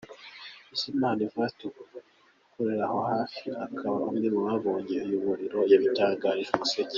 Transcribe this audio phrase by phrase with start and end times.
[0.71, 1.63] Bizimana Evariste
[2.47, 6.89] ukorera aho hafi akaba umwe mu babonye uyu muriro yabitangarije Umuseke.